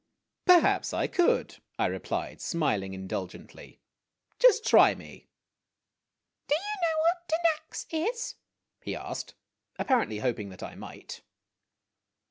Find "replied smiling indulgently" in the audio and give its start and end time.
1.85-3.81